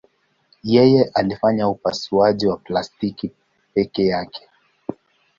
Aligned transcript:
Yeye 0.63 1.09
alifanya 1.13 1.69
upasuaji 1.69 2.47
wa 2.47 2.57
plastiki 2.57 3.31
peke 3.73 4.05
yake. 4.05 4.41